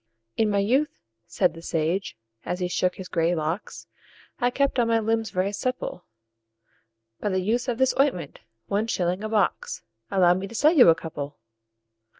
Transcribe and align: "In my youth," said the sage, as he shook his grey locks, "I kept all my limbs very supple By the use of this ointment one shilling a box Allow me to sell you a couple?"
"In 0.35 0.49
my 0.49 0.57
youth," 0.57 0.99
said 1.27 1.53
the 1.53 1.61
sage, 1.61 2.17
as 2.43 2.59
he 2.59 2.67
shook 2.67 2.95
his 2.95 3.07
grey 3.07 3.35
locks, 3.35 3.85
"I 4.39 4.49
kept 4.49 4.79
all 4.79 4.87
my 4.87 4.97
limbs 4.97 5.29
very 5.29 5.51
supple 5.51 6.05
By 7.19 7.29
the 7.29 7.39
use 7.39 7.67
of 7.67 7.77
this 7.77 7.93
ointment 7.99 8.39
one 8.65 8.87
shilling 8.87 9.23
a 9.23 9.29
box 9.29 9.83
Allow 10.09 10.33
me 10.33 10.47
to 10.47 10.55
sell 10.55 10.73
you 10.73 10.89
a 10.89 10.95
couple?" 10.95 11.37